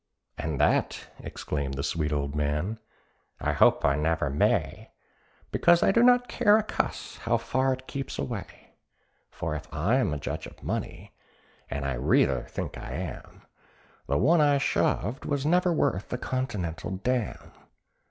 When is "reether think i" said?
11.97-12.93